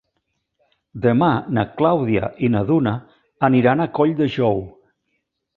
[1.03, 1.27] Demà
[1.57, 2.97] na Clàudia i na Duna
[3.49, 4.63] aniran a Colldejou.